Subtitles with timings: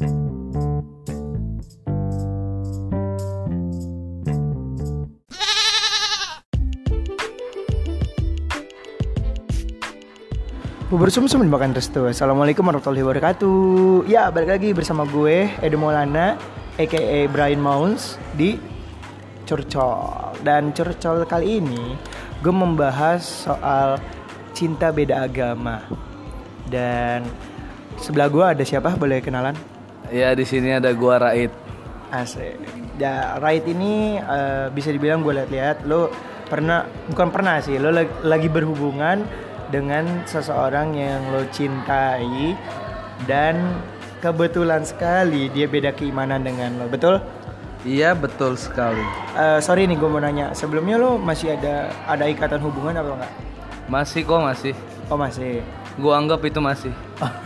[0.00, 0.08] Bubur
[11.12, 12.08] sumsum dimakan restu.
[12.08, 14.08] Assalamualaikum warahmatullahi wabarakatuh.
[14.08, 16.40] Ya, balik lagi bersama gue Edo Maulana,
[16.80, 18.56] aka Brian Mounds di
[19.44, 20.32] Curcol.
[20.40, 21.92] Dan Curcol kali ini
[22.40, 24.00] gue membahas soal
[24.56, 25.84] cinta beda agama.
[26.72, 27.28] Dan
[28.00, 28.96] sebelah gue ada siapa?
[28.96, 29.69] Boleh kenalan?
[30.10, 31.54] Ya di sini ada gua Raid.
[32.10, 32.58] Asik.
[32.98, 36.10] Ya, Right ini eh, bisa dibilang gue lihat-lihat lo
[36.50, 39.22] pernah bukan pernah sih, lo lagi, lagi berhubungan
[39.70, 42.58] dengan seseorang yang lo cintai
[43.30, 43.78] dan
[44.18, 47.22] kebetulan sekali dia beda keimanan dengan lo, betul?
[47.86, 49.00] Iya betul sekali.
[49.38, 53.32] Eh, sorry nih gue mau nanya, sebelumnya lo masih ada ada ikatan hubungan atau enggak?
[53.86, 54.74] Masih kok masih.
[55.08, 55.64] Oh masih.
[56.00, 56.92] Gua anggap itu masih.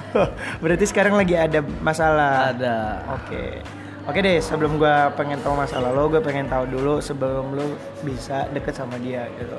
[0.62, 2.54] Berarti sekarang lagi ada masalah.
[2.54, 3.02] Ada.
[3.18, 3.60] Oke.
[4.04, 7.72] Oke deh, sebelum gua pengen tahu masalah lo, gue pengen tahu dulu sebelum lo
[8.04, 9.56] bisa deket sama dia gitu.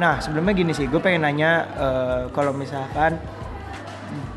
[0.00, 3.20] Nah, sebelumnya gini sih, gue pengen nanya eh, kalau misalkan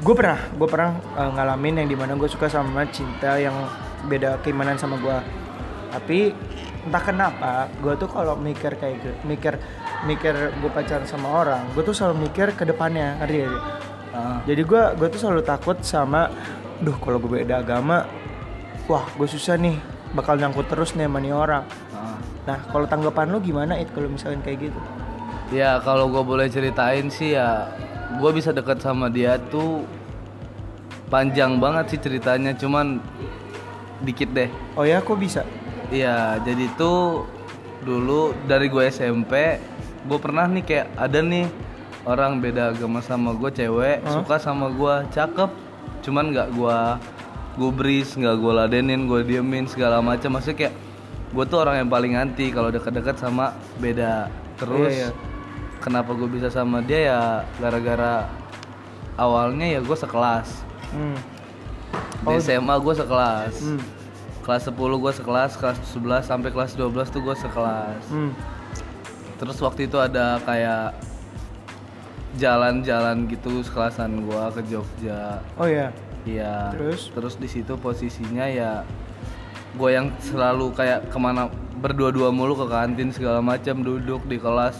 [0.03, 3.55] gue pernah, gue pernah eh, ngalamin yang di mana gue suka sama cinta yang
[4.11, 5.17] beda keimanan sama gue.
[5.95, 6.19] Tapi
[6.83, 9.55] entah kenapa, gue tuh kalau mikir kayak gitu, mikir
[10.03, 13.61] mikir gue pacaran sama orang, gue tuh selalu mikir ke depannya, ngerti gak sih?
[14.13, 16.27] Ah, Jadi gue gue tuh selalu takut sama,
[16.83, 18.03] duh kalau gue beda agama,
[18.91, 19.79] wah gue susah nih,
[20.11, 21.63] bakal nyangkut terus nih sama nih orang.
[21.95, 22.19] ah.
[22.43, 24.79] Nah kalau tanggapan lo gimana it kalau misalkan kayak gitu?
[25.53, 27.69] Ya kalau gua boleh ceritain sih ya,
[28.17, 29.85] gua bisa deket sama dia tuh
[31.13, 32.97] panjang banget sih ceritanya, cuman
[34.01, 34.49] dikit deh.
[34.73, 35.45] Oh ya kok bisa?
[35.93, 37.29] Iya, jadi tuh
[37.85, 39.61] dulu dari gue SMP,
[40.09, 41.45] gue pernah nih kayak ada nih
[42.09, 45.51] orang beda agama sama gue cewek suka sama gue cakep,
[46.01, 46.77] cuman nggak gue
[47.61, 50.33] gubris, nggak gue ladenin, gue diemin segala macam.
[50.33, 50.75] Maksudnya kayak
[51.29, 54.33] gue tuh orang yang paling anti kalau deket-deket sama beda.
[54.57, 55.09] Terus Iya, iya.
[55.77, 57.19] kenapa gue bisa sama dia ya
[57.61, 58.25] gara-gara
[59.13, 60.49] awalnya ya gue sekelas.
[60.89, 61.17] Hmm.
[62.25, 63.53] Di SMA gue sekelas.
[63.61, 63.81] Hmm.
[64.43, 68.03] Kelas 10 gue sekelas, kelas 11 sampai kelas 12 tuh gue sekelas.
[68.11, 68.35] Hmm.
[69.39, 70.99] Terus waktu itu ada kayak
[72.35, 75.39] jalan-jalan gitu sekelasan gue ke Jogja.
[75.55, 75.95] Oh ya.
[76.27, 76.75] Iya.
[76.75, 77.11] Terus?
[77.15, 78.83] Terus di situ posisinya ya
[79.73, 81.49] gue yang selalu kayak ke mana
[81.81, 84.77] berdua-dua mulu ke kantin segala macam duduk di kelas.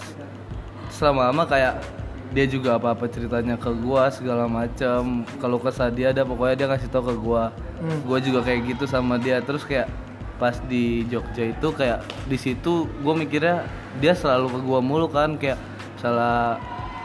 [0.94, 2.03] Selama lama kayak
[2.34, 5.22] dia juga apa-apa ceritanya ke gua segala macam.
[5.38, 7.54] Kalau kesah dia ada pokoknya dia ngasih tau ke gua.
[7.80, 8.02] Hmm.
[8.04, 9.40] Gue juga kayak gitu sama dia.
[9.40, 9.88] Terus kayak
[10.42, 13.64] pas di Jogja itu kayak di situ gue mikirnya
[14.02, 15.62] dia selalu ke gua mulu kan kayak
[16.02, 16.58] salah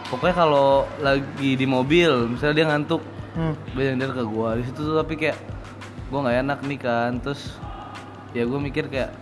[0.09, 3.05] pokoknya kalau lagi di mobil misalnya dia ngantuk
[3.39, 3.55] Hmm.
[3.79, 5.39] dia ke gua di situ tuh tapi kayak
[6.11, 7.55] gua nggak enak nih kan terus
[8.35, 9.15] ya gua mikir kayak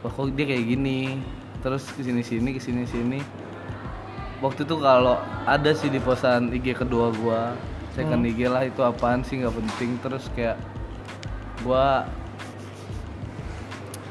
[0.00, 1.20] wah kok dia kayak gini
[1.60, 3.20] terus ke sini sini ke sini sini
[4.44, 5.16] waktu itu kalau
[5.48, 7.56] ada sih di posan IG kedua gua
[7.96, 10.60] second IG lah itu apaan sih nggak penting terus kayak
[11.64, 12.04] gua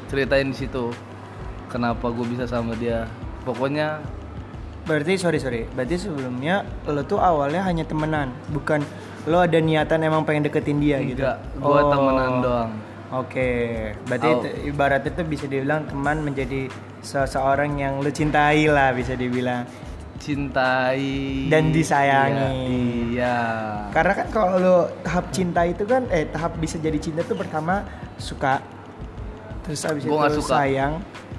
[0.10, 0.94] ceritain di situ
[1.70, 3.10] kenapa gue bisa sama dia
[3.44, 4.00] pokoknya
[4.86, 5.66] Berarti sorry sorry.
[5.74, 8.86] Berarti sebelumnya lo tuh awalnya hanya temenan, bukan
[9.26, 11.26] lo ada niatan emang pengen deketin dia gitu.
[11.26, 12.72] enggak gua temenan doang
[13.14, 13.50] Oke,
[14.10, 14.42] berarti Oh.
[14.42, 16.70] itu, ibaratnya itu bisa dibilang teman menjadi
[17.06, 19.66] seseorang yang lo cintai lah bisa dibilang.
[20.18, 21.06] Cintai
[21.48, 22.40] Dan disayangi.
[22.40, 22.50] Iya,
[23.12, 23.38] iya.
[23.90, 27.84] Karena kan kalau lo tahap cinta itu kan, eh tahap bisa jadi cinta tuh pertama
[28.16, 28.64] suka,
[29.62, 30.56] terus abis Gua itu suka.
[30.58, 30.94] sayang,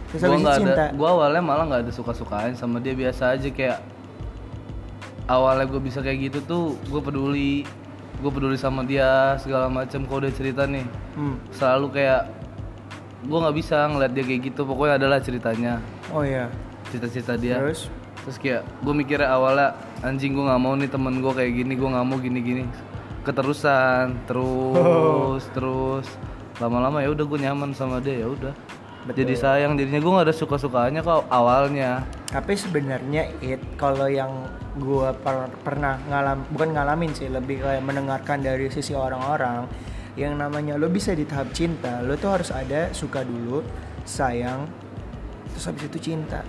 [0.06, 0.84] terus Gua abis itu cinta.
[0.84, 3.78] ada gua awalnya malah nggak ada suka sukaan sama dia biasa aja kayak
[5.26, 7.66] awalnya gue bisa kayak gitu tuh gue peduli
[8.16, 11.34] gue peduli sama dia segala macam kalau udah cerita nih Hmm.
[11.50, 12.30] selalu kayak
[13.22, 16.46] gue nggak bisa ngeliat dia kayak gitu pokoknya adalah ceritanya Oh iya.
[16.86, 17.90] cerita-cerita dia Terus?
[18.26, 21.88] Terus kayak gue mikirnya awalnya anjing gue nggak mau nih temen gue kayak gini gue
[21.94, 22.66] nggak mau gini-gini.
[23.22, 26.06] Keterusan terus terus.
[26.58, 28.50] Lama-lama ya udah gue nyaman sama dia ya udah.
[29.06, 32.02] Jadi sayang jadinya gue nggak ada suka-sukaannya kok awalnya.
[32.26, 38.44] Tapi sebenarnya it kalau yang gua per- pernah ngalam bukan ngalamin sih lebih kayak mendengarkan
[38.44, 39.64] dari sisi orang-orang
[40.16, 43.60] yang namanya lo bisa di tahap cinta lo tuh harus ada suka dulu
[44.04, 44.64] sayang
[45.52, 46.40] terus habis itu cinta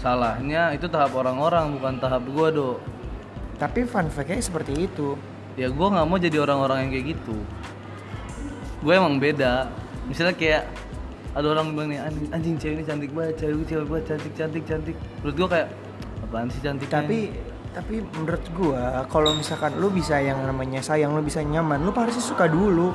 [0.00, 2.70] salahnya itu tahap orang-orang bukan tahap gue do.
[3.60, 5.14] Tapi fun fact-nya seperti itu.
[5.60, 7.36] Ya gue nggak mau jadi orang-orang yang kayak gitu.
[8.80, 9.68] Gue emang beda.
[10.08, 10.64] Misalnya kayak
[11.36, 14.62] ada orang bilang nih anjing, anjing cewek ini cantik banget cewek cewek banget cantik cantik
[14.64, 14.96] cantik.
[15.20, 15.68] Menurut gue kayak
[16.24, 16.96] apaan sih cantiknya?
[17.04, 21.78] Tapi ini?" tapi menurut gua kalau misalkan lu bisa yang namanya sayang lu bisa nyaman
[21.86, 22.90] lu pasti suka dulu.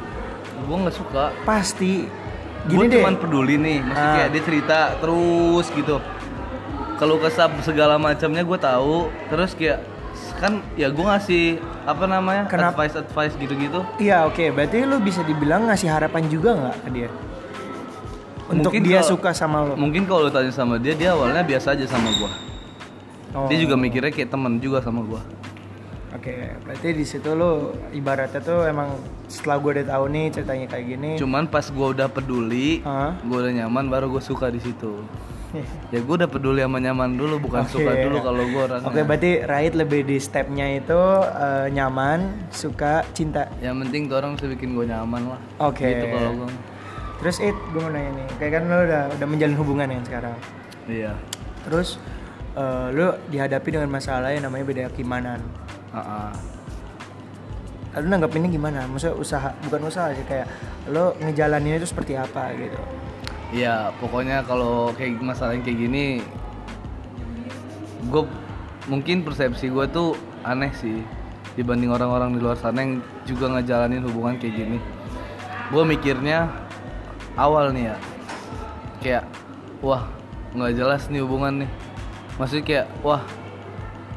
[0.65, 1.31] Gue nggak suka.
[1.45, 2.09] Pasti.
[2.65, 2.97] Gue deh.
[2.97, 4.17] cuman peduli nih maksudnya Ah.
[4.17, 6.01] kayak dia cerita terus gitu
[6.95, 8.95] kalau kesab segala macamnya gue tahu
[9.27, 9.83] terus kayak
[10.35, 11.43] kan ya gue ngasih
[11.83, 12.81] apa namanya Kenapa?
[12.81, 17.09] advice advice gitu-gitu iya oke berarti lu bisa dibilang ngasih harapan juga nggak ke dia
[18.45, 21.41] untuk Mungkin dia kalau- suka sama lu mungkin kalau lu tanya sama dia dia awalnya
[21.41, 22.31] biasa aja sama gue
[23.31, 23.51] Oh.
[23.51, 25.19] dia juga mikirnya kayak temen juga sama gue
[26.15, 26.31] Oke,
[26.63, 28.95] berarti di situ lo ibaratnya tuh emang
[29.27, 31.11] setelah gue udah tahu nih ceritanya kayak gini.
[31.15, 33.19] cuman pas gue udah peduli Hah?
[33.19, 35.03] gue udah nyaman baru gue suka di situ
[35.93, 37.71] ya gue udah peduli sama nyaman dulu bukan Oke.
[37.77, 43.05] suka dulu kalau gue orangnya Oke, berarti Raid lebih di stepnya itu eh, nyaman, suka,
[43.15, 43.47] cinta.
[43.59, 45.85] yang penting tuh orang bisa bikin gue nyaman lah Oke.
[45.85, 46.51] gitu kalau gue
[47.15, 50.35] Terus It, gue mau nanya nih, kayak kan lo udah udah menjalin hubungan kan sekarang.
[50.85, 51.15] iya
[51.63, 51.97] Terus
[52.53, 55.39] eh, lo dihadapi dengan masalah yang namanya beda keimanan.
[55.95, 56.31] Ah, ah.
[57.95, 58.83] Lalu nanggapinnya gimana?
[58.91, 60.45] Maksudnya usaha, bukan usaha sih kayak
[60.91, 62.77] lo ngejalaninnya itu seperti apa gitu.
[63.53, 66.05] Iya, pokoknya kalau kayak masalah yang kayak gini,
[68.09, 68.23] gue
[68.89, 71.01] mungkin persepsi gue tuh aneh sih
[71.57, 74.77] dibanding orang-orang di luar sana yang juga ngejalanin hubungan kayak gini.
[75.71, 76.51] Gue mikirnya
[77.37, 77.97] awal nih ya,
[79.01, 79.23] kayak
[79.81, 80.05] wah
[80.53, 81.69] nggak jelas nih hubungan nih.
[82.35, 83.23] Maksudnya kayak wah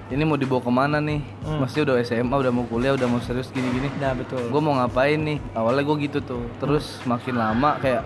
[0.08, 1.20] ini mau dibawa ke mana nih?
[1.44, 1.60] Hmm.
[1.62, 4.40] Maksudnya udah SMA, udah mau kuliah, udah mau serius gini-gini Nah betul.
[4.48, 8.02] gue mau ngapain nih awalnya gue gitu tuh terus makin lama kayak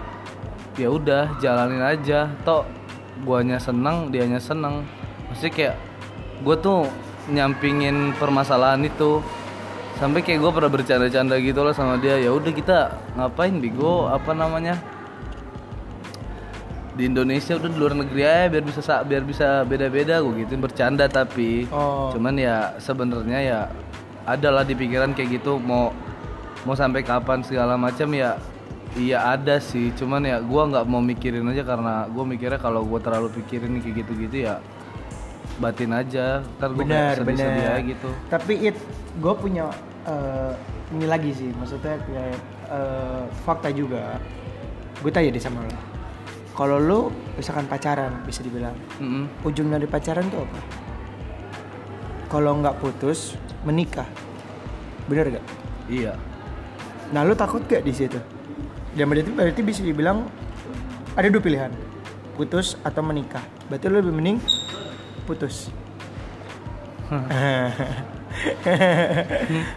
[0.77, 2.31] ya udah jalanin aja.
[2.43, 2.65] Toh
[3.23, 4.83] guanya seneng dianya seneng.
[5.29, 5.75] Maksudnya kayak
[6.43, 6.81] gue tuh
[7.31, 9.23] nyampingin permasalahan itu.
[10.01, 12.19] Sampai kayak gue pernah bercanda-canda gitu loh sama dia.
[12.19, 12.79] Ya udah kita
[13.15, 14.11] ngapain bigo?
[14.11, 14.75] Apa namanya?
[16.93, 20.21] Di Indonesia udah di luar negeri aja biar bisa sa- biar bisa beda-beda.
[20.21, 21.65] Gue gitu bercanda tapi.
[21.71, 22.11] Oh.
[22.13, 23.61] cuman ya sebenarnya ya
[24.27, 25.57] ada lah di pikiran kayak gitu.
[25.57, 25.95] Mau
[26.67, 28.37] mau sampai kapan segala macam ya
[28.99, 29.93] iya ada sih.
[29.97, 34.05] Cuman ya gua nggak mau mikirin aja karena gue mikirnya kalau gue terlalu pikirin kayak
[34.05, 34.61] gitu-gitu ya
[35.61, 36.45] batin aja.
[36.61, 37.77] Ntar gue benar sedih-sedih benar.
[37.77, 38.09] aja gitu.
[38.29, 38.77] Tapi it
[39.21, 39.73] gue punya
[40.05, 40.53] eh,
[40.93, 41.51] ini lagi sih.
[41.57, 42.37] Maksudnya kayak
[42.69, 44.21] eh, fakta juga.
[45.01, 45.73] Gue tanya deh sama lo.
[46.53, 47.01] Kalau lo
[47.41, 49.25] misalkan pacaran bisa dibilang Mm-mm.
[49.49, 50.61] ujung dari pacaran tuh apa?
[52.29, 54.05] Kalau nggak putus menikah.
[55.09, 55.45] Bener gak
[55.89, 56.13] iya.
[57.11, 58.21] Nah lo takut gak di situ
[58.93, 60.29] dan berarti berarti bisa dibilang
[61.17, 61.73] ada dua pilihan.
[62.37, 63.45] Putus atau menikah.
[63.69, 64.39] Berarti lo lebih mending
[65.29, 65.69] putus.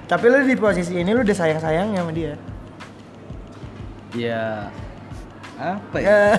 [0.09, 2.39] Tapi lo di posisi ini lo udah sayang sayang sama dia.
[4.15, 4.71] Ya
[5.55, 6.35] apa ya?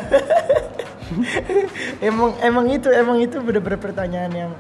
[2.02, 4.52] Emang emang itu emang itu bener-bener pertanyaan yang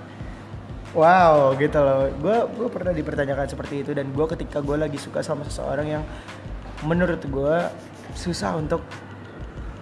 [0.94, 2.06] wow gitu loh.
[2.22, 6.04] Gue gue pernah dipertanyakan seperti itu dan gue ketika gue lagi suka sama seseorang yang
[6.86, 7.56] menurut gue
[8.16, 8.80] susah untuk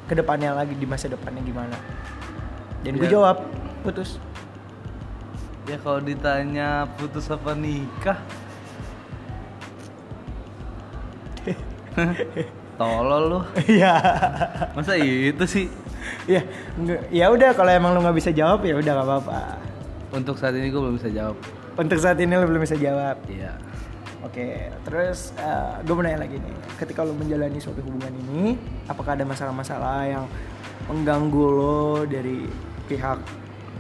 [0.05, 1.79] ke depannya lagi di masa depannya gimana.
[2.85, 3.17] Dan gue Ya.
[3.17, 3.47] jawab
[3.81, 4.19] putus.
[5.65, 8.19] Ya kalau ditanya putus apa nikah?
[12.79, 13.41] Tolol lu.
[13.65, 13.95] Iya.
[14.75, 15.67] masa itu sih?
[16.29, 16.45] Ya
[17.09, 19.41] ya udah kalau emang lu nggak bisa jawab ya udah nggak apa-apa.
[20.13, 21.37] Untuk saat ini gue belum bisa jawab.
[21.75, 23.17] Untuk saat ini lu belum bisa jawab.
[23.31, 23.57] Iya
[24.25, 25.37] Oke, terus
[25.85, 28.57] gue mau nanya lagi nih, ketika lo menjalani suatu hubungan ini,
[28.89, 30.25] apakah ada masalah-masalah yang
[30.89, 32.49] mengganggu lo dari
[32.89, 33.21] pihak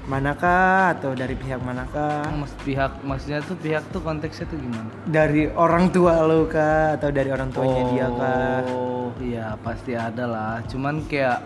[0.05, 2.29] manakah atau dari pihak manakah?
[2.37, 7.09] Mas, pihak maksudnya tuh pihak tuh konteksnya tuh gimana Dari orang tua lo kah atau
[7.09, 8.61] dari orang tuanya dia kah?
[8.69, 10.55] Oh iya pasti ada lah.
[10.69, 11.41] Cuman kayak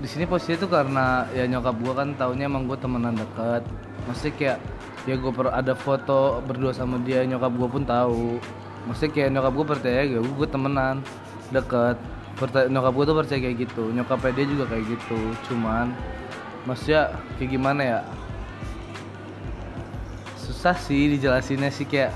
[0.00, 3.60] di sini posisinya tuh karena ya nyokap gua kan taunya emang gue temenan deket.
[4.08, 4.58] Maksudnya kayak
[5.04, 8.40] ya gue ada foto berdua sama dia nyokap gua pun tahu.
[8.88, 10.96] Maksudnya kayak nyokap gue percaya gue gue temenan
[11.52, 11.96] deket.
[12.34, 13.84] Percaya, nyokap gue tuh percaya kayak gitu.
[13.92, 15.20] Nyokapnya dia juga kayak gitu.
[15.48, 15.92] Cuman
[16.64, 18.00] maksudnya kayak gimana ya?
[20.40, 22.12] Susah sih dijelasinnya sih kayak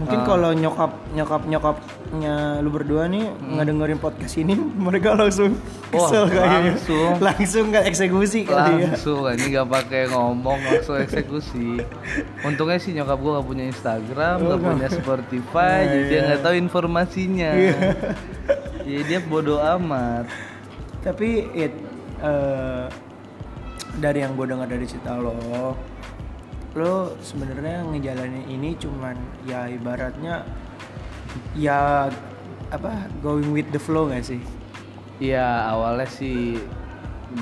[0.00, 0.24] Mungkin Ah.
[0.24, 4.56] kalau nyokap nyokap nyokapnya lu berdua nih nggak dengerin podcast ini,
[4.88, 6.72] mereka langsung kesel kayaknya.
[6.72, 7.12] langsung.
[7.28, 8.88] langsung ke eksekusi kali ya.
[8.88, 11.84] langsung ini nggak pakai ngomong langsung eksekusi
[12.40, 16.26] untungnya sih nyokap gua nggak punya Instagram nggak punya Spotify Nah, jadi dia iya.
[16.26, 17.76] nggak tahu informasinya Iya.
[18.80, 20.24] jadi dia bodoh amat
[21.00, 21.72] Tapi it
[22.18, 22.84] eh,
[23.92, 25.72] dari yang gue dengar dari cerita lo,
[26.78, 30.46] lo sebenarnya ngejalanin ini cuman ya ibaratnya
[31.58, 32.06] ya
[32.70, 34.38] apa going with the flow gak sih?
[35.18, 36.62] Iya awalnya sih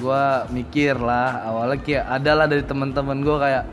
[0.00, 3.64] gua mikir lah awalnya kayak ada lah dari teman-teman gua kayak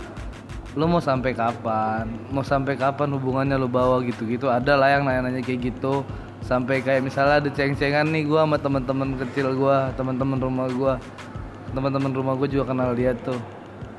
[0.76, 2.04] lu mau sampai kapan?
[2.36, 4.04] Mau sampai kapan hubungannya lu bawa?
[4.04, 4.52] gitu-gitu.
[4.52, 6.04] Ada lah yang nanya-nanya kayak gitu.
[6.44, 10.94] Sampai kayak misalnya ada ceng-cengan nih gua sama teman-teman kecil gua teman-teman rumah gua.
[11.72, 13.40] Teman-teman rumah gua juga kenal dia tuh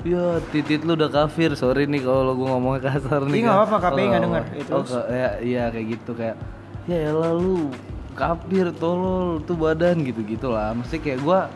[0.07, 1.51] Ya, titit lu udah kafir.
[1.59, 3.39] Sorry nih kalau gua ngomongnya kasar nih.
[3.39, 4.43] Ih, nggak apa-apa, KPI nggak denger.
[4.43, 6.39] oh, Itu oh, ya, iya kayak gitu kayak
[6.87, 7.67] ya elah lu
[8.15, 11.51] kafir tolol tuh badan gitu gitulah mesti kayak gua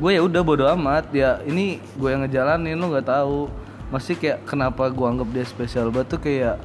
[0.00, 3.52] gue ya udah bodo amat ya ini gue yang ngejalanin lu nggak tahu
[3.92, 6.56] masih kayak kenapa gua anggap dia spesial banget tuh kayak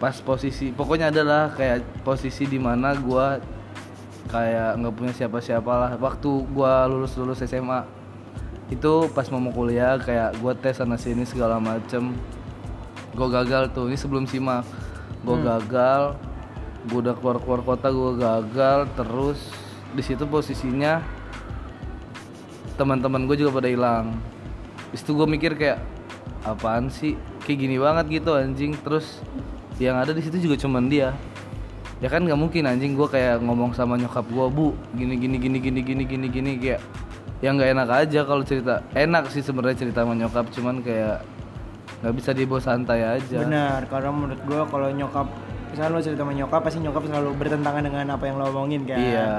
[0.00, 3.42] pas posisi pokoknya adalah kayak posisi di mana gua
[4.30, 7.84] kayak nggak punya siapa-siapa lah waktu gua lulus lulus SMA
[8.70, 12.14] itu pas mau kuliah kayak gua tes sana sini segala macem.
[13.10, 14.62] Gue gagal tuh ini sebelum simak
[15.20, 16.16] gue gagal
[16.88, 19.52] gue udah keluar keluar kota gue gagal terus
[19.92, 21.04] di situ posisinya
[22.80, 24.16] teman-teman gue juga pada hilang.
[24.88, 25.84] Di situ gue mikir kayak
[26.48, 27.20] apaan sih?
[27.44, 28.72] Kayak gini banget gitu anjing.
[28.80, 29.20] Terus
[29.76, 31.12] yang ada di situ juga cuman dia.
[32.00, 35.58] Ya kan nggak mungkin anjing gue kayak ngomong sama nyokap gue bu gini gini gini
[35.60, 36.80] gini gini gini gini kayak
[37.40, 41.24] yang nggak enak aja kalau cerita enak sih sebenarnya cerita sama nyokap cuman kayak
[42.00, 45.26] nggak bisa dibawa santai aja Benar, karena menurut gua kalau nyokap
[45.68, 48.98] misalnya lo cerita sama nyokap pasti nyokap selalu bertentangan dengan apa yang lo omongin kan.
[48.98, 49.32] iya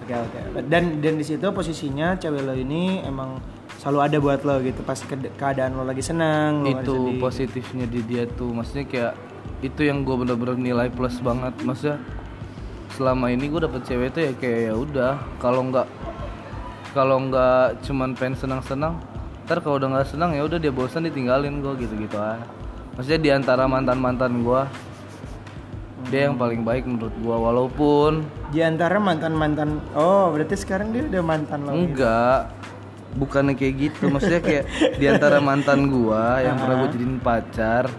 [0.00, 0.38] Oke oke.
[0.64, 3.36] Dan dan di situ posisinya cewek lo ini emang
[3.76, 7.20] selalu ada buat lo gitu pas ke- keadaan lo lagi senang, lo itu sedih.
[7.20, 9.14] positifnya di dia tuh maksudnya kayak
[9.60, 11.98] itu yang gue bener-bener nilai plus banget maksudnya
[12.90, 15.86] selama ini gue dapet cewek tuh ya kayak ya udah kalau nggak
[16.90, 18.96] kalau nggak cuman pengen senang-senang
[19.44, 22.44] ntar kalau udah nggak senang ya udah dia bosan ditinggalin gue gitu-gitu aja
[22.94, 24.62] maksudnya di antara mantan-mantan gue
[26.08, 28.12] dia yang paling baik menurut gue walaupun
[28.48, 31.74] Di antara mantan-mantan Oh, berarti sekarang dia udah mantan lo.
[31.74, 31.84] gitu.
[31.92, 32.40] Enggak,
[33.12, 34.08] bukannya kayak gitu.
[34.08, 34.64] Maksudnya kayak
[34.96, 37.92] di antara mantan gua yang pernah gue jadiin pacar,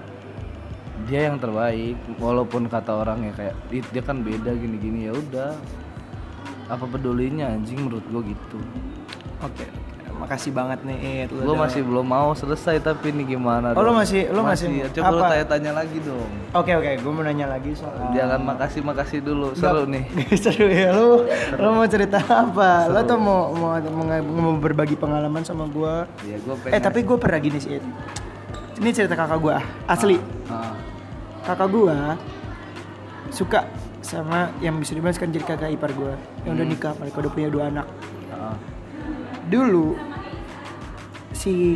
[1.06, 2.02] dia yang terbaik.
[2.18, 5.54] Walaupun kata orang ya kayak "Ih, dia kan beda gini-gini ya udah.
[6.70, 8.58] Apa pedulinya anjing menurut gua gitu.
[9.42, 9.66] Oke.
[10.20, 11.30] Makasih banget nih It.
[11.32, 13.72] Lo udah- masih belum mau selesai tapi ini gimana?
[13.72, 14.04] Oh, lo dong?
[14.04, 15.28] masih- lo masih- Coba lo apa?
[15.32, 16.28] tanya-tanya lagi dong.
[16.52, 19.56] Oke oke, gue mau nanya lagi soal Jangan makasih makasih dulu.
[19.56, 20.04] Seru nih.
[20.44, 21.24] Seru ya lu.
[21.56, 22.92] Lu mau cerita apa?
[22.92, 26.04] Lu tuh mau mau mau, mau berbagi pengalaman sama gua.
[26.22, 26.76] Ya gua pengen.
[26.76, 27.80] Eh tapi gue pernah gini sih.
[27.80, 27.84] It.
[28.76, 30.20] Ini cerita kakak gua asli.
[30.46, 30.76] Ah,
[31.42, 32.20] Kakak gua
[33.30, 33.64] suka
[34.00, 37.50] sama yang bisa dibilang sekarang jadi kakak ipar gua yang udah nikah, mereka udah punya
[37.50, 37.88] dua anak.
[38.30, 38.56] ah,
[39.46, 39.98] Dulu
[41.32, 41.76] si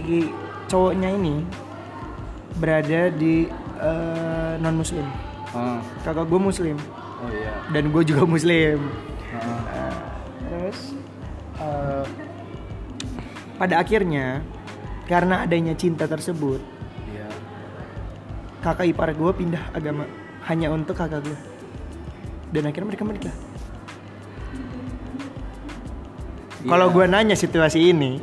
[0.65, 1.43] cowoknya ini
[2.55, 3.47] berada di
[4.57, 5.03] non muslim.
[5.51, 5.79] ah.
[6.01, 6.77] Kakak gua muslim
[7.17, 7.55] Oh iya.
[7.71, 8.83] dan gue juga muslim.
[9.31, 9.95] Ah, Nah,
[10.43, 10.79] terus
[11.55, 12.03] eh,
[13.55, 14.43] pada akhirnya
[15.03, 16.59] karena adanya cinta tersebut
[17.07, 17.27] Iya.
[18.59, 20.03] kakak ipar gue pindah agama
[20.43, 21.37] hanya untuk kakak gue
[22.53, 23.35] dan akhirnya mereka menikah.
[26.63, 26.93] Kalau Iya.
[26.95, 28.21] gue nanya situasi ini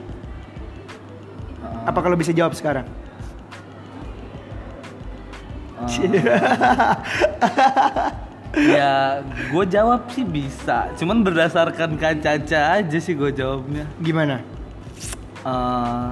[1.61, 1.91] Ah.
[1.93, 2.87] apa kalau bisa jawab sekarang?
[8.51, 10.91] Ya gue jawab sih bisa.
[10.99, 13.87] Cuman berdasarkan kaca-kaca aja sih gue jawabnya.
[14.03, 14.43] Gimana?
[15.41, 16.09] Eh,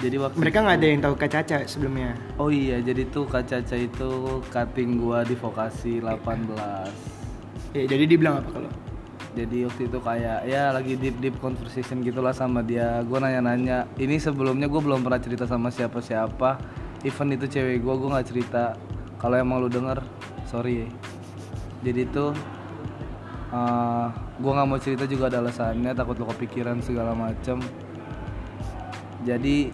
[0.00, 2.14] jadi waktu mereka nggak ada yang tahu kak Caca sebelumnya?
[2.38, 4.10] Oh iya jadi tuh kaca-kaca itu
[4.48, 6.90] cutting gue di vokasi 18
[7.72, 8.70] ya, jadi dibilang apa kalau
[9.32, 13.00] jadi waktu itu kayak ya lagi deep deep conversation gitulah sama dia.
[13.00, 16.60] Gue nanya-nanya ini sebelumnya gue belum pernah cerita sama siapa-siapa.
[17.00, 18.76] Even itu cewek gue gue nggak cerita.
[19.16, 20.04] Kalau emang lu denger
[20.44, 20.84] sorry.
[20.84, 20.88] Ya
[21.80, 22.36] jadi tuh
[23.56, 27.56] eh gue nggak mau cerita juga ada alasannya takut lo kepikiran segala macem.
[29.24, 29.72] Jadi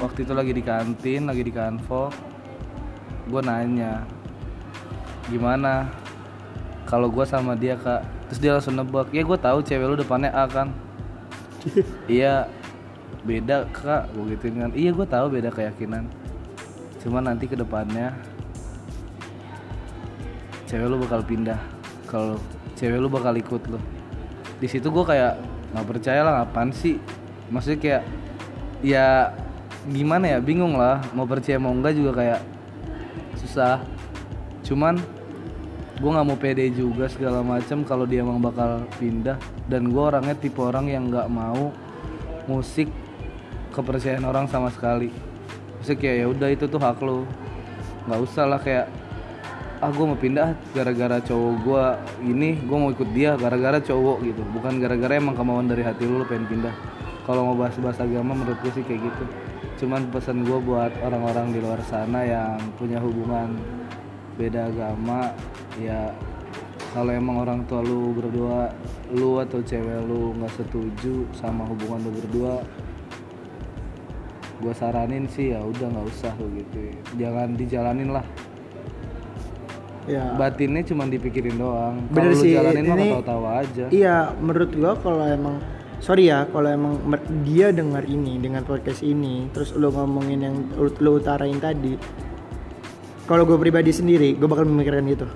[0.00, 2.08] waktu itu lagi di kantin lagi di kanvo
[3.26, 4.04] gue nanya
[5.28, 5.88] gimana
[6.86, 8.06] kalau gue sama dia kak.
[8.30, 10.70] Terus dia langsung nebak ya gue tahu cewek lu depannya A kan?
[12.06, 12.46] Iya.
[13.26, 14.70] Beda kak gue gituin kan.
[14.70, 16.06] Iya gue tahu beda keyakinan.
[17.02, 18.14] Cuman nanti ke depannya
[20.70, 21.58] cewek lu bakal pindah.
[22.06, 22.38] Kalau
[22.78, 23.82] cewek lu bakal ikut lu.
[24.62, 25.42] Di situ gue kayak
[25.74, 27.02] nggak percaya lah apaan sih?
[27.50, 28.02] Maksudnya kayak
[28.86, 29.34] ya
[29.90, 32.40] gimana ya bingung lah mau percaya mau enggak juga kayak
[33.42, 33.82] susah.
[34.62, 35.15] Cuman
[35.96, 39.40] gue nggak mau pede juga segala macam kalau dia emang bakal pindah.
[39.64, 41.72] Dan gue orangnya tipe orang yang nggak mau
[42.46, 42.92] musik
[43.72, 45.08] kepercayaan orang sama sekali.
[45.80, 47.24] Maksudnya kayak ya udah itu tuh hak lo
[48.06, 48.86] nggak usah lah kayak
[49.82, 51.84] ah gue mau pindah gara-gara cowok gue
[52.32, 54.42] ini gue mau ikut dia gara-gara cowok gitu.
[54.52, 56.74] Bukan gara-gara emang kemauan dari hati lu lu pengen pindah.
[57.26, 59.24] Kalau mau bahas-bahas agama menurut gue sih kayak gitu.
[59.84, 63.58] Cuman pesan gue buat orang-orang di luar sana yang punya hubungan
[64.36, 65.32] beda agama
[65.80, 66.12] ya
[66.96, 68.72] kalau emang orang tua lu berdua
[69.12, 72.64] lu atau cewek lu nggak setuju sama hubungan lu berdua
[74.56, 76.80] gue saranin sih ya udah nggak usah tuh gitu.
[77.20, 78.24] Jangan dijalanin lah.
[80.08, 80.32] Ya.
[80.38, 82.00] Batinnya cuma dipikirin doang.
[82.08, 83.84] Bener kalau lu sih, jalanin mah ini- tahu-tahu aja.
[83.92, 85.60] iya menurut gua kalau emang
[86.00, 86.96] sorry ya kalau emang
[87.44, 91.96] dia dengar ini dengan podcast ini terus lu ngomongin yang lu, lu utarain tadi
[93.26, 95.26] kalau gue pribadi sendiri gue bakal memikirkan itu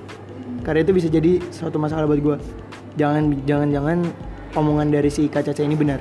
[0.61, 2.37] karena itu bisa jadi suatu masalah buat gue
[2.99, 3.99] jangan jangan jangan
[4.59, 6.01] omongan dari si Kak Caca ini benar.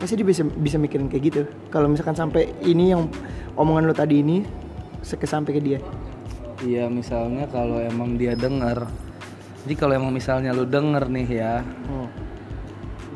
[0.00, 1.42] Pasti dia bisa bisa mikirin kayak gitu.
[1.68, 3.08] Kalau misalkan sampai ini yang
[3.56, 4.44] omongan lo tadi ini
[5.04, 5.78] seke sampai ke dia.
[6.64, 8.88] Iya misalnya kalau emang dia denger.
[9.64, 12.04] Jadi kalau emang misalnya lu denger nih ya oh.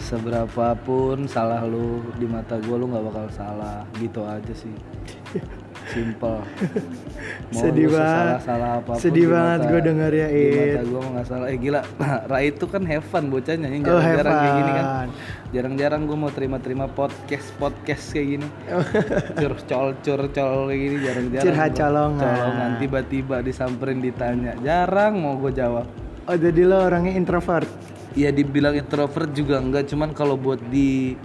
[0.00, 3.85] seberapapun salah lu di mata gue lu nggak bakal salah.
[3.97, 4.75] Gitu aja sih.
[5.92, 6.44] Simple
[7.49, 8.04] Mau Sedih banget.
[8.45, 10.78] sesalah-salah apa pun Sedih di banget gua denger ya, It.
[10.85, 11.47] gue nggak salah.
[11.49, 11.80] Eh gila.
[12.30, 15.07] Rai itu kan have fun bocahnya Oh, jarang-jarang kayak gini kan.
[15.49, 18.47] Jarang-jarang gue mau terima-terima podcast podcast kayak gini.
[19.40, 22.21] Cur col cur col kayak gini jarang-jarang Curhat colongan.
[22.21, 22.71] colongan.
[22.76, 24.52] Tiba-tiba disamperin ditanya.
[24.61, 25.88] Jarang mau gue jawab.
[26.25, 27.64] Oh jadi lo orangnya introvert?
[28.12, 29.88] Ya dibilang introvert juga enggak.
[29.88, 31.16] Cuman kalau buat di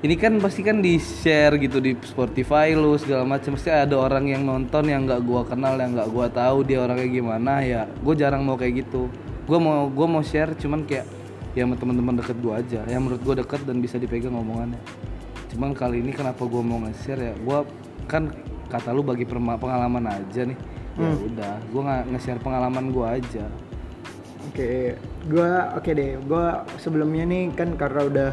[0.00, 4.32] ini kan pasti kan di share gitu di Spotify lu segala macam pasti ada orang
[4.32, 7.60] yang nonton yang nggak gua kenal yang nggak gua tahu dia orangnya gimana.
[7.60, 9.12] Ya gue jarang mau kayak gitu.
[9.44, 11.04] Gua mau gua mau share cuman kayak
[11.52, 12.80] ya sama teman-teman deket gua aja.
[12.88, 14.80] Yang menurut gua deket dan bisa dipegang omongannya.
[15.52, 17.34] Cuman kali ini kenapa gua mau nge-share ya?
[17.44, 17.68] Gua
[18.08, 18.32] kan
[18.72, 20.56] kata lu bagi pengalaman aja nih.
[20.96, 23.44] Ya udah gua nggak nge-share pengalaman gua aja.
[24.48, 24.96] Oke,
[25.28, 26.16] gua oke deh.
[26.24, 28.30] Gua sebelumnya nih kan karena udah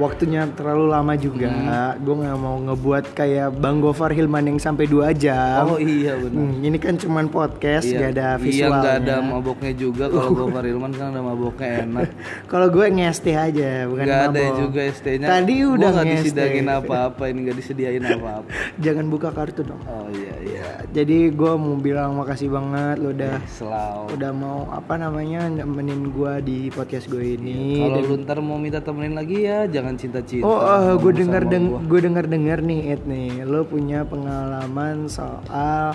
[0.00, 2.00] waktunya terlalu lama juga, Hmm.
[2.00, 5.68] gua nggak mau ngebuat kayak Bang Gofar Hilman yang sampai dua jam.
[5.68, 8.80] oh iya benar Hmm, ini kan cuman podcast, Iya, nggak ada Iya visualnya.
[8.80, 12.08] nggak ada maboknya juga kalau gue Farilman kan ada maboknya enak.
[12.50, 14.56] Kalau gue ngeste aja, bukan ada mabok.
[14.58, 15.26] juga ST-nya.
[15.28, 16.24] Tadi udah nggak ngeste.
[16.24, 18.48] disediain apa-apa ini nggak disediain apa-apa.
[18.84, 19.82] Jangan buka kartu dong.
[19.84, 20.66] Oh iya iya.
[20.90, 24.16] Jadi gua mau bilang makasih banget lo udah Selalu.
[24.16, 27.78] udah mau apa namanya nemenin gua di podcast gue ini.
[27.78, 30.44] Kalau lu ntar mau minta temenin lagi ya jangan cinta-cinta.
[30.44, 35.94] Oh, Ngomong gue dengar deng gue dengar dengar nih Ed nih, lo punya pengalaman soal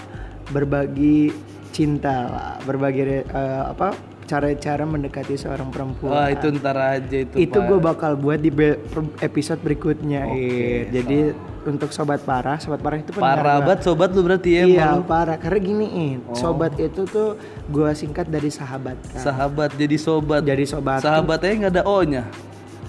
[0.49, 1.31] berbagi
[1.69, 3.23] cinta lah, berbagi eh,
[3.65, 6.10] apa cara-cara mendekati seorang perempuan.
[6.10, 7.36] Wah itu ntar aja itu.
[7.38, 8.81] itu gue bakal buat di be-
[9.21, 10.41] episode berikutnya Oke,
[10.81, 10.86] Ed.
[10.91, 11.17] Jadi
[11.65, 14.63] untuk sobat parah, sobat parah itu Parah banget sobat lu berarti ya.
[14.65, 15.10] Iya emang lu.
[15.10, 17.38] parah karena gini Ed, sobat itu tuh
[17.69, 19.21] gue singkat dari sahabat kan.
[19.21, 20.41] Sahabat jadi sobat.
[20.41, 21.05] Jadi sobat.
[21.05, 22.25] Sahabatnya nggak ada O-nya.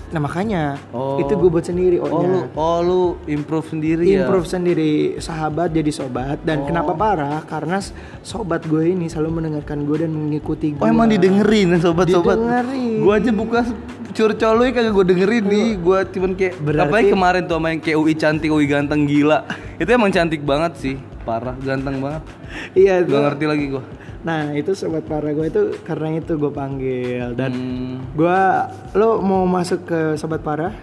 [0.06, 1.18] Nah makanya Oh.
[1.18, 4.22] itu gue buat sendiri Oh lu oh lu improve sendiri ya.
[4.22, 6.64] improve sendiri sahabat jadi sobat dan Oh.
[6.64, 7.82] kenapa parah karena
[8.20, 12.38] sobat gue ini selalu mendengarkan gue dan mengikuti gue Oh emang didengerin sobat-sobat.
[12.38, 12.98] Didengerin.
[12.98, 13.60] Gua aja buka
[14.12, 15.68] curcoloy kagak gue dengerin nih.
[15.76, 19.42] Gua cuman kayak Berarti- apalagi kemarin tuh sama yang kayak UI cantik, UI ganteng gila.
[19.76, 20.94] Itu emang cantik banget sih.
[21.20, 22.22] Parah, ganteng banget.
[22.72, 23.82] iya Gak ngerti lagi gua.
[24.26, 28.38] Nah itu sobat parah gue itu karena itu gue panggil dan Hmm, gue
[28.92, 30.74] lo mau masuk ke sobat parah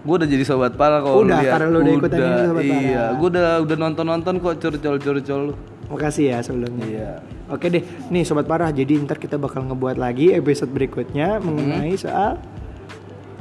[0.00, 3.10] gua udah jadi sobat parah kalau Udah, karena lu udah ikutan ini sobat Iya, parah.
[3.12, 5.54] gua udah udah nonton-nonton kok curcol-curcol lu.
[5.88, 7.10] makasih ya sebelumnya Iya.
[7.48, 12.38] oke deh nih sobat parah jadi ntar kita bakal ngebuat lagi episode berikutnya mengenai soal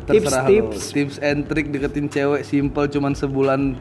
[0.01, 0.49] Terserah lu.
[0.73, 0.81] Tips-tips.
[0.91, 3.77] Tips and trick deketin cewek simple cuman sebulan.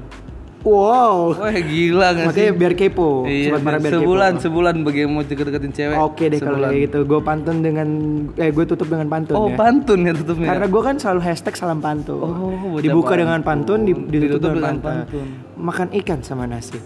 [0.63, 2.47] Wow Wah, gila gak sih?
[2.47, 5.97] makanya biar kepo Iya, sobat biar kepo sebulan sebulan bagaimana mau deket-deketin cewek.
[5.99, 6.71] Oke deh kalau Sebulan.
[6.71, 6.99] kayak gitu.
[7.05, 7.89] Gue pantun dengan
[8.35, 9.57] eh gue tutup dengan pantun Oh, ya.
[9.57, 10.49] pantun ya tutupnya.
[10.49, 12.21] Karena gue kan selalu hashtag salam pantun.
[12.21, 13.21] Oh, Dibuka pantun.
[13.21, 15.27] dengan pantun, di- ditutup, Ditutup dengan, dengan pantun.
[15.27, 15.27] pantun.
[15.59, 16.77] Makan ikan sama nasi.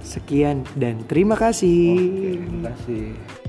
[0.00, 1.94] Sekian dan terima kasih.
[2.42, 3.41] Terima kasih.